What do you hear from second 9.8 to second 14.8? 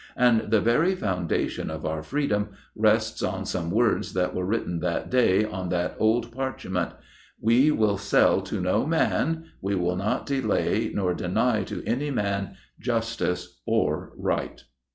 not delay nor deny to any man, justice or right.